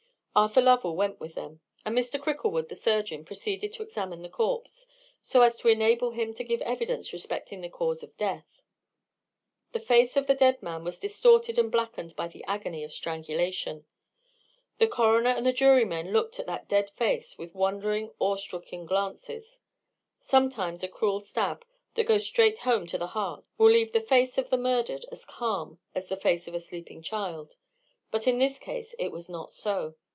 [0.33, 2.17] Arthur Lovell went with them; and Mr.
[2.17, 4.87] Cricklewood, the surgeon, proceeded to examine the corpse,
[5.21, 8.61] so as to enable him to give evidence respecting the cause of death.
[9.73, 13.85] The face of the dead man was distorted and blackened by the agony of strangulation.
[14.77, 19.59] The coroner and the jurymen looked at that dead face with wondering, awe stricken glances.
[20.21, 21.65] Sometimes a cruel stab,
[21.95, 25.25] that goes straight home to the heart, will leave the face of the murdered as
[25.25, 27.57] calm, as the face of a sleeping child.
[28.11, 29.95] But in this case it was not so.